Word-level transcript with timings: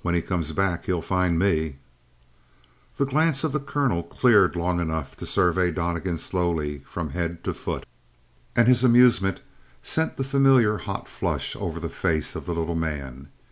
"When 0.00 0.16
he 0.16 0.22
comes 0.22 0.50
back 0.50 0.86
he'll 0.86 1.00
find 1.00 1.38
me!" 1.38 1.76
The 2.96 3.06
glance 3.06 3.44
of 3.44 3.52
the 3.52 3.60
colonel 3.60 4.02
cleared 4.02 4.56
long 4.56 4.80
enough 4.80 5.14
to 5.18 5.24
survey 5.24 5.70
Donnegan 5.70 6.16
slowly 6.16 6.78
from 6.78 7.10
head 7.10 7.44
to 7.44 7.54
foot, 7.54 7.86
and 8.56 8.66
his 8.66 8.82
amusement 8.82 9.38
sent 9.80 10.16
the 10.16 10.24
familiar 10.24 10.78
hot 10.78 11.08
flush 11.08 11.54
over 11.54 11.78
the 11.78 11.88
face 11.88 12.34
of 12.34 12.44
the 12.46 12.54
little 12.56 12.74
man. 12.74 13.28